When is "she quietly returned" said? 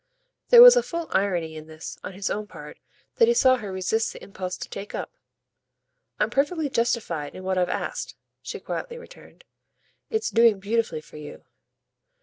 8.41-9.43